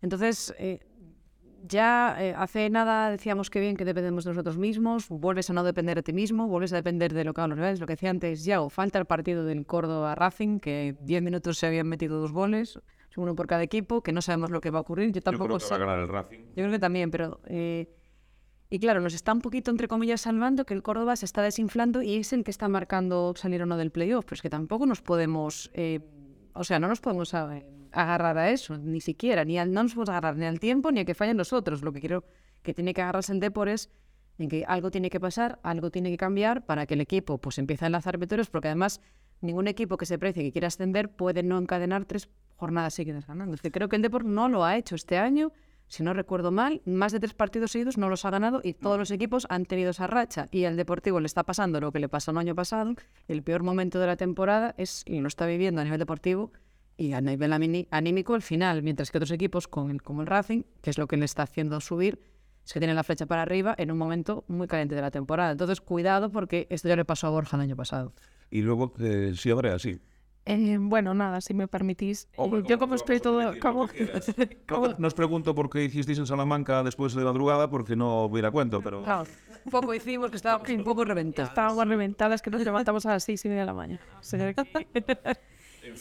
[0.00, 0.80] Entonces, eh,
[1.66, 5.62] ya eh, hace nada decíamos que bien que dependemos de nosotros mismos, vuelves a no
[5.64, 7.80] depender de ti mismo, vuelves a depender de lo que hagan los rivales.
[7.80, 11.66] Lo que decía antes, ya, falta el partido del Córdoba Racing, que 10 minutos se
[11.66, 12.78] habían metido dos goles,
[13.16, 15.12] uno por cada equipo, que no sabemos lo que va a ocurrir.
[15.12, 15.76] Yo tampoco sé.
[15.78, 16.40] ganar el Racing.
[16.48, 17.40] Yo creo que también, pero...
[17.46, 17.88] eh,
[18.70, 22.00] y claro, nos está un poquito, entre comillas, salvando que el Córdoba se está desinflando
[22.00, 24.24] y es el que está marcando salir o no del playoff.
[24.24, 25.70] Pero es que tampoco nos podemos...
[25.74, 26.00] eh,
[26.54, 29.44] o sea, no nos podemos eh, agarrar a eso, ni siquiera.
[29.44, 31.82] Ni al- no nos podemos agarrar ni al tiempo ni a que fallen nosotros.
[31.82, 32.24] Lo que quiero
[32.62, 33.90] que tiene que agarrarse el Depor es
[34.38, 37.58] en que algo tiene que pasar, algo tiene que cambiar para que el equipo pues
[37.58, 39.00] empiece a enlazar victorias, porque además
[39.40, 43.56] ningún equipo que se precie que quiera ascender puede no encadenar tres jornadas seguidas ganando.
[43.72, 45.52] Creo que el Depor no lo ha hecho este año,
[45.92, 48.96] si no recuerdo mal, más de tres partidos seguidos no los ha ganado y todos
[48.98, 50.48] los equipos han tenido esa racha.
[50.50, 52.94] Y al Deportivo le está pasando lo que le pasó el año pasado,
[53.28, 56.50] el peor momento de la temporada es, y lo está viviendo a nivel deportivo
[56.96, 57.52] y a nivel
[57.90, 61.06] anímico el final, mientras que otros equipos con el- como el Racing, que es lo
[61.06, 62.18] que le está haciendo subir,
[62.64, 65.52] es que tienen la flecha para arriba en un momento muy caliente de la temporada.
[65.52, 68.14] Entonces, cuidado porque esto ya le pasó a Borja el año pasado.
[68.50, 69.98] Y luego, eh, sí, Andrea, sí.
[70.44, 72.24] Eh, bueno, nada, si me permitís.
[72.24, 73.52] eh, Hombre, yo ¿cómo como estoy todo...
[73.60, 73.86] Como,
[74.68, 78.50] No, no os pregunto por qué hicisteis en Salamanca después de madrugada, porque no hubiera
[78.50, 79.02] cuento, pero...
[79.04, 79.24] Claro,
[79.64, 81.50] Un poco hicimos que estábamos un poco reventados.
[81.50, 84.00] estábamos reventadas que nos levantamos a las seis y media de la mañana.
[84.18, 85.36] O sea que-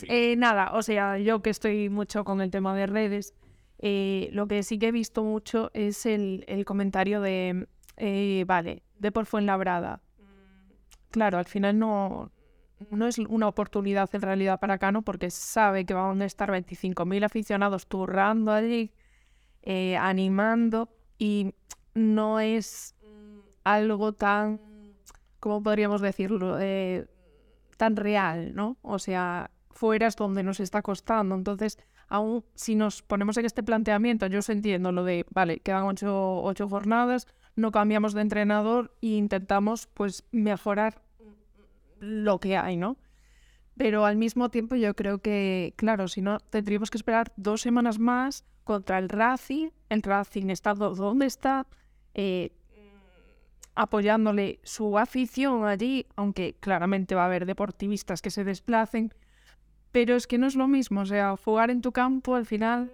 [0.07, 3.33] Eh, nada, o sea, yo que estoy mucho con el tema de redes,
[3.79, 8.83] eh, lo que sí que he visto mucho es el, el comentario de, eh, vale,
[8.99, 10.01] de por Fuenlabrada.
[11.09, 12.31] Claro, al final no,
[12.89, 17.23] no es una oportunidad en realidad para Cano porque sabe que van a estar 25.000
[17.25, 18.91] aficionados turrando allí,
[19.61, 21.53] eh, animando y
[21.93, 24.59] no es mm, algo tan,
[25.39, 26.57] ¿cómo podríamos decirlo?
[26.59, 27.05] Eh,
[27.77, 28.77] tan real, ¿no?
[28.81, 31.35] O sea, fuera es donde nos está costando.
[31.35, 36.43] Entonces, aún si nos ponemos en este planteamiento, yo entiendo lo de, vale, quedan ocho,
[36.43, 41.01] ocho jornadas, no cambiamos de entrenador e intentamos, pues, mejorar
[42.01, 42.97] lo que hay, ¿no?
[43.77, 47.99] Pero al mismo tiempo yo creo que, claro, si no, tendríamos que esperar dos semanas
[47.99, 49.69] más contra el Racing.
[49.89, 51.65] El Racing está do- donde está,
[52.13, 52.51] eh,
[53.75, 59.13] apoyándole su afición allí, aunque claramente va a haber deportivistas que se desplacen,
[59.91, 62.91] pero es que no es lo mismo, o sea, jugar en tu campo al final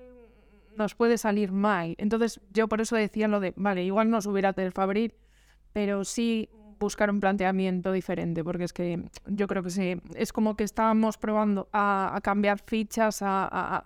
[0.78, 1.96] nos puede salir mal.
[1.98, 5.16] Entonces yo por eso decía lo de, vale, igual no subir a Del Fabril,
[5.74, 10.56] pero sí buscar un planteamiento diferente, porque es que yo creo que sí, es como
[10.56, 13.84] que estábamos probando a, cambiar fichas a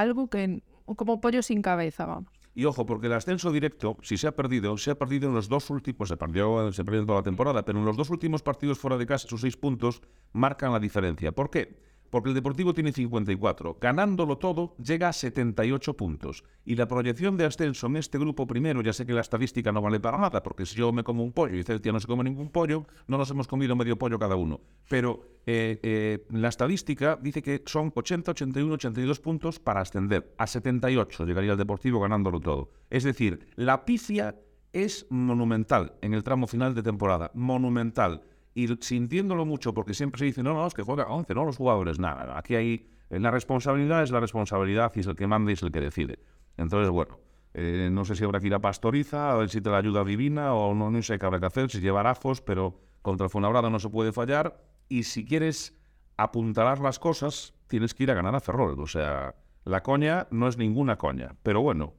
[0.00, 0.62] algo que
[0.96, 2.30] como pollo sin cabeza, vamos.
[2.54, 5.48] Y ojo, porque el ascenso directo, si se ha perdido, se ha perdido en los
[5.48, 8.42] dos últimos, se perdió, se perdió en toda la temporada, pero en los dos últimos
[8.42, 10.02] partidos fuera de casa, sus seis puntos
[10.32, 11.32] marcan la diferencia.
[11.32, 11.89] ¿Por qué?
[12.10, 13.78] Porque el Deportivo tiene 54.
[13.80, 16.44] Ganándolo todo, llega a 78 puntos.
[16.64, 19.80] Y la proyección de ascenso en este grupo primero, ya sé que la estadística no
[19.80, 22.24] vale para nada, porque si yo me como un pollo y Celtia no se come
[22.24, 24.60] ningún pollo, no nos hemos comido medio pollo cada uno.
[24.88, 30.34] Pero eh, eh, la estadística dice que son 80, 81, 82 puntos para ascender.
[30.36, 32.70] A 78 llegaría el Deportivo ganándolo todo.
[32.90, 34.36] Es decir, la pifia
[34.72, 37.30] es monumental en el tramo final de temporada.
[37.34, 38.22] Monumental
[38.54, 41.56] y sintiéndolo mucho, porque siempre se dice, no, no, es que juega 11, no los
[41.56, 45.54] jugadores, nada, aquí hay, la responsabilidad es la responsabilidad y es el que manda y
[45.54, 46.18] es el que decide.
[46.56, 47.18] Entonces, bueno,
[47.54, 50.04] eh, no sé si habrá que ir a Pastoriza, a ver si te la ayuda
[50.04, 53.30] divina, o no, no sé qué habrá que hacer, si llevar ajos, pero contra el
[53.30, 55.78] Funabrada no se puede fallar, y si quieres
[56.16, 59.34] apuntalar las cosas, tienes que ir a ganar a Ferrol, o sea,
[59.64, 61.94] la coña no es ninguna coña, pero bueno,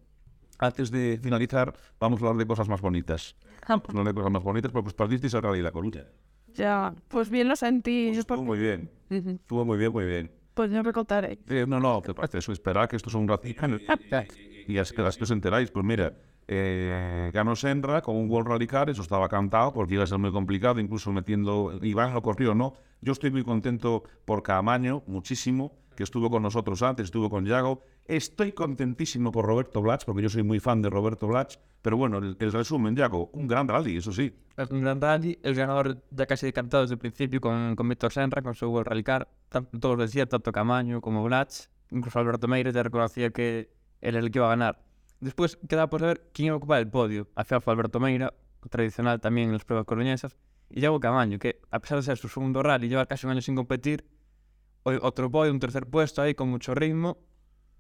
[0.60, 3.36] antes de finalizar, vamos a hablar de cosas más bonitas.
[3.94, 6.06] No de cosas más bonitas, porque pues partisteis a Rally La Coruña.
[6.56, 8.08] Ya, pues bien lo sentí.
[8.08, 8.90] Pues estuvo muy bien.
[9.10, 10.32] Estuvo muy bien, muy bien.
[10.54, 11.40] Pues ya me contaré.
[11.48, 13.66] Eh, no, no, te parece eso, esperar que esto es un ratito
[14.68, 15.72] y, y, así que os enteráis.
[15.72, 16.14] Pues mira,
[16.48, 20.18] eh, ganó Senra con un World Rally Car, eso estaba cantado porque iba a ser
[20.18, 22.74] muy complicado, incluso metiendo, Iván lo corrió, ¿no?
[23.02, 27.84] Yo estoy muy contento por Camaño, muchísimo, que estuvo con nosotros antes, estuvo con Yago.
[28.06, 31.58] Estoy contentísimo por Roberto Blach, porque yo soy muy fan de Roberto Blach.
[31.84, 34.34] Pero bueno, el, resumen, Yago, un gran rally, eso sí.
[34.58, 38.12] Es un gran rally, el ganador ya casi decantado desde el principio con, con Víctor
[38.12, 39.30] Senra, con su World Rally Car.
[39.48, 41.68] Tanto, todos decían, tanto Camaño como Blach.
[41.92, 43.60] Incluso Alberto Meire ya reconocía que
[44.02, 44.84] él era el que iba a ganar.
[45.20, 47.28] Después quedaba por saber quién iba a ocupar el podio.
[47.36, 48.34] Al final fue Alberto Meira,
[48.72, 50.36] tradicional también en las pruebas coruñesas.
[50.68, 53.42] Y Yago Camaño, que a pesar de ser su segundo rally y casi un año
[53.42, 54.04] sin competir,
[54.84, 57.18] otro podio, un tercer puesto ahí con mucho ritmo.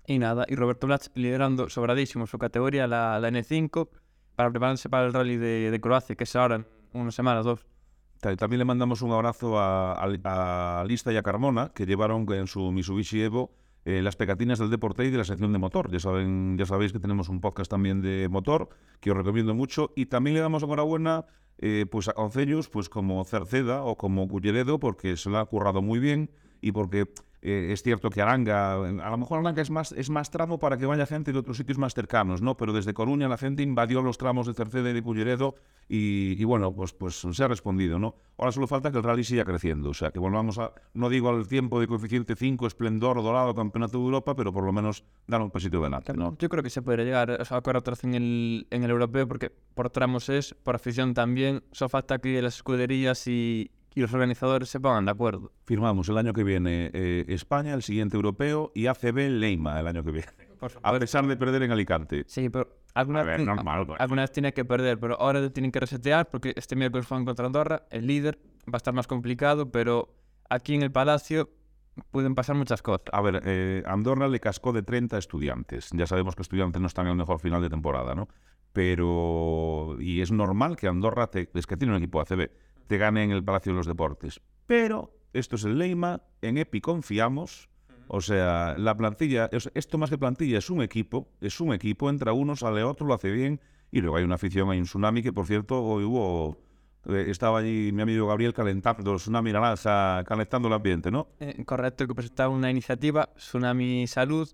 [0.07, 3.89] Y nada, y Roberto Blach liderando sobradísimo su categoría, la, la N5,
[4.35, 7.65] para prepararse para el rally de, de Croacia, que es ahora en unas semanas, dos.
[8.19, 12.45] También le mandamos un abrazo a, a, a, Lista y a Carmona, que llevaron en
[12.45, 13.51] su Mitsubishi Evo
[13.83, 15.91] eh, las pegatinas del deporte y de la sección de motor.
[15.91, 19.91] Ya saben, ya sabéis que tenemos un podcast también de motor, que os recomiendo mucho.
[19.95, 21.25] Y también le damos enhorabuena
[21.57, 25.81] eh, pues a concellos pues como Cerceda o como Culleredo, porque se lo ha currado
[25.81, 26.29] muy bien
[26.61, 27.07] y porque
[27.41, 30.77] eh, es cierto que Aranga, a lo mejor Aranga es más, es más tramo para
[30.77, 32.55] que vaya gente de otros sitios más cercanos, ¿no?
[32.55, 35.55] Pero desde Coruña la gente invadió los tramos de Cerceda y de Culleredo
[35.89, 38.15] y, y, bueno, pues, pues se ha respondido, ¿no?
[38.37, 41.29] Ahora solo falta que el rally siga creciendo, o sea, que volvamos a, no digo
[41.29, 45.41] al tiempo de coeficiente 5, esplendor, dorado, campeonato de Europa, pero por lo menos dar
[45.41, 46.37] un pasito adelante, ¿no?
[46.37, 49.27] Yo creo que se puede llegar o sea, a correr en el, en el europeo
[49.27, 54.13] porque por tramos es, por afición también, solo falta que las escuderías y, y los
[54.13, 55.51] organizadores se pongan de acuerdo.
[55.65, 60.03] Firmamos el año que viene eh, España, el siguiente europeo, y ACB Leima el año
[60.03, 60.31] que viene.
[60.83, 62.23] A pesar de perder en Alicante.
[62.27, 63.99] Sí, pero alguna, ver, normal, pues.
[63.99, 67.47] alguna vez tiene que perder, pero ahora tienen que resetear porque este miércoles juegan contra
[67.47, 70.13] Andorra, el líder, va a estar más complicado, pero
[70.49, 71.49] aquí en el Palacio
[72.11, 73.01] pueden pasar muchas cosas.
[73.11, 75.89] A ver, eh, Andorra le cascó de 30 estudiantes.
[75.93, 78.29] Ya sabemos que estudiantes no están en el mejor final de temporada, ¿no?
[78.71, 79.97] Pero...
[79.99, 81.49] Y es normal que Andorra, te...
[81.53, 82.49] es que tiene un equipo ACB
[82.91, 84.41] te gane en el Palacio de los Deportes.
[84.67, 87.69] Pero esto es el Leima, en EPI confiamos,
[88.09, 92.33] o sea, la plantilla, esto más que plantilla es un equipo, es un equipo, entra
[92.33, 95.31] uno, sale otro, lo hace bien, y luego hay una afición, hay un tsunami que
[95.31, 96.57] por cierto hoy hubo,
[97.05, 101.29] eh, estaba allí mi amigo Gabriel calentando, el tsunami naranja, calentando el ambiente, ¿no?
[101.39, 104.49] Eh, correcto, que presentaba una iniciativa, Tsunami Salud,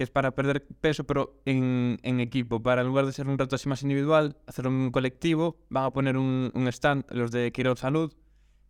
[0.00, 2.62] que es para perder peso, pero en, en, equipo.
[2.62, 5.90] Para en lugar de ser un reto así más individual, hacer un colectivo, van a
[5.90, 8.10] poner un, un stand, los de Quirón Salud,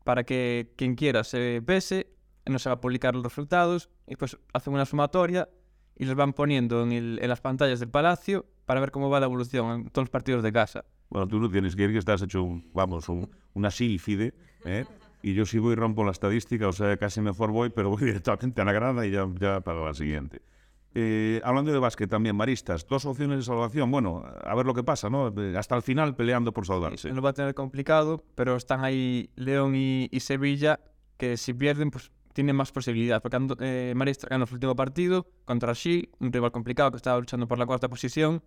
[0.03, 2.09] para que quien quiera se pese,
[2.47, 5.49] no se va a publicar los resultados, y pues hacen una sumatoria
[5.95, 9.21] y los van poniendo en, el, en las pantallas del palacio para ver cómo va
[9.21, 10.85] la evolución en todos los partidos de casa.
[11.11, 14.85] Bueno, tú no tienes que ir, que estás hecho, un, vamos, un, una sílfide, ¿eh?
[15.23, 18.03] y yo sí voy y rompo la estadística, o sea, casi mejor voy, pero voy
[18.05, 20.43] directamente a la grada y ya, ya para la siguiente.
[20.93, 23.91] Eh, hablando de básquet también, Maristas, dos opciones de salvación.
[23.91, 25.33] Bueno, a ver lo que pasa, ¿no?
[25.57, 27.13] Hasta el final peleando por salvarse.
[27.13, 30.81] No va a tener complicado, pero están ahí León y, y Sevilla,
[31.17, 33.23] que si pierden, pues tienen más posibilidad.
[33.23, 37.47] Porque eh, Maristas ganó su último partido contra Xi, un rival complicado que estaba luchando
[37.47, 38.43] por la cuarta posición.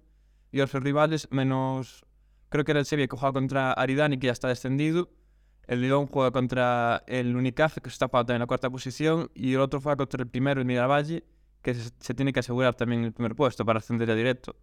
[0.52, 2.06] Y otros rivales, menos.
[2.50, 5.10] Creo que era el Sevilla que juega contra Aridani, que ya está descendido.
[5.66, 9.32] El León juega contra el Unicaja, que está para en la cuarta posición.
[9.34, 11.24] Y el otro juega contra el primero, el Miravalle
[11.64, 14.56] que se, se, tiene que asegurar también el primer puesto para ascender a directo.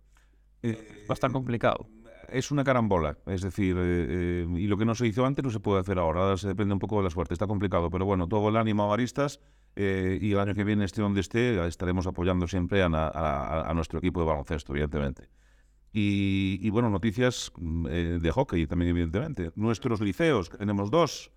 [0.62, 1.88] Eh, Va a estar complicado.
[2.28, 5.50] Es una carambola, es decir, eh, eh, y lo que no se hizo antes no
[5.50, 8.04] se puede hacer ahora, ahora se depende un poco de la suerte, está complicado, pero
[8.04, 9.40] bueno, todo el ánimo a Baristas
[9.76, 13.74] eh, y el año que viene, esté donde esté, estaremos apoyando siempre a, a, a,
[13.74, 15.28] nuestro equipo de baloncesto, evidentemente.
[15.92, 19.50] Y, y, bueno, noticias mm, eh, de hockey también, evidentemente.
[19.56, 21.32] Nuestros liceos, tenemos dos,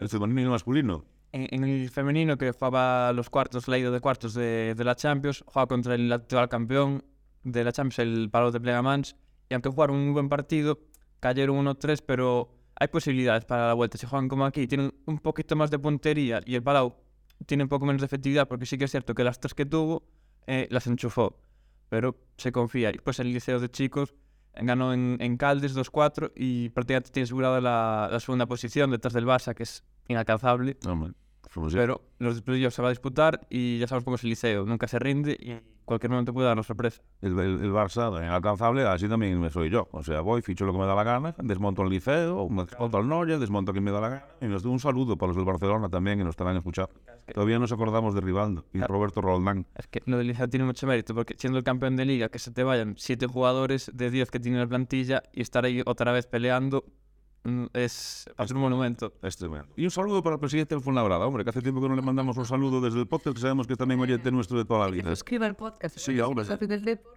[0.00, 1.04] el femenino y el masculino.
[1.32, 5.44] En, el femenino, que jugaba los cuartos, la ida de cuartos de, de la Champions,
[5.46, 7.04] jugaba contra el actual campeón
[7.44, 9.16] de la Champions, el Palo de Plegamans,
[9.48, 10.80] y aunque jugaron un buen partido,
[11.20, 13.98] cayeron 1-3, pero hay posibilidades para la vuelta.
[13.98, 16.96] Si juegan como aquí, tienen un poquito más de puntería y el Palau
[17.46, 19.66] tiene un poco menos de efectividad, porque sí que es cierto que las tres que
[19.66, 20.02] tuvo
[20.46, 21.38] eh, las enchufó,
[21.88, 22.90] pero se confía.
[22.90, 24.14] Y pues el Liceo de Chicos
[24.54, 29.26] ganó en, en Caldes 2-4 y prácticamente tiene asegurada la, la, segunda posición detrás del
[29.26, 30.76] Barça, que es inalcanzable.
[31.72, 34.86] Pero los playoffs se va a disputar y ya sabes cómo es el Liceo, nunca
[34.86, 37.02] se rinde y cualquier momento puede darnos sorpresa.
[37.20, 39.88] El, el, el, Barça, inalcanzable, así también me soy yo.
[39.90, 43.08] O sea, voy, ficho lo que me da la gana, desmonto el liceo, desmonto el
[43.08, 44.24] Noya, desmonto quien me da la gana.
[44.40, 46.92] Y nos doy un saludo para los del Barcelona también, que nos estarán escuchando.
[47.06, 47.32] Es que...
[47.32, 48.94] Todavía nos acordamos de Rivaldo y claro.
[48.94, 49.66] Roberto Roldán.
[49.76, 52.38] Es que lo del liceo tiene mucho mérito, porque siendo el campeón de liga, que
[52.38, 56.12] se te vayan siete jugadores de 10 que tiene la plantilla y estar ahí otra
[56.12, 56.84] vez peleando,
[57.72, 59.12] es, es un monumento.
[59.22, 59.68] Es tremendo.
[59.76, 62.02] Y un saludo para el presidente del Fuenlabrada, hombre, que hace tiempo que no le
[62.02, 64.86] mandamos un saludo desde el podcast, que sabemos que es también oyente nuestro de toda
[64.86, 65.12] la vida.
[65.12, 65.98] Escriba el podcast.
[65.98, 66.44] Sí, hombre.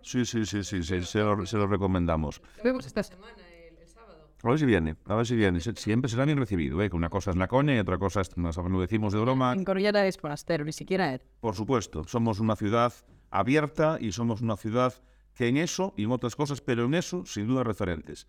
[0.02, 2.42] Sí, sí, sí, sí, sí se, lo, se lo recomendamos.
[2.58, 4.30] Lo vemos esta semana, el, el, sábado.
[4.42, 5.60] A ver si viene, a ver si viene.
[5.60, 6.90] Siempre será bien recibido, ¿eh?
[6.90, 9.54] Que una cosa es la coña y otra cosa es, lo decimos de broma.
[9.54, 11.22] En Coruña es forastero, ni siquiera él.
[11.42, 12.94] Por supuesto, somos una ciudad
[13.30, 14.94] abierta y somos una ciudad
[15.34, 18.28] que en eso y en otras cosas, pero en eso, sin duda, referentes.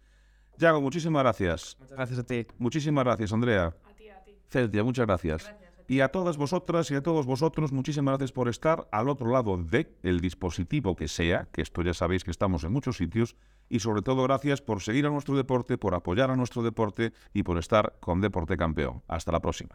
[0.58, 1.76] Yago, muchísimas gracias.
[1.80, 2.46] Muchas gracias a ti.
[2.58, 3.74] Muchísimas gracias, Andrea.
[3.84, 4.32] A ti, a ti.
[4.48, 5.44] Celtia, muchas gracias.
[5.44, 5.94] Gracias a ti.
[5.94, 9.56] Y a todas vosotras y a todos vosotros, muchísimas gracias por estar al otro lado
[9.56, 13.36] de el dispositivo que sea, que esto ya sabéis que estamos en muchos sitios,
[13.68, 17.42] y sobre todo gracias por seguir a nuestro deporte, por apoyar a nuestro deporte y
[17.42, 19.02] por estar con Deporte Campeón.
[19.08, 19.74] Hasta la próxima.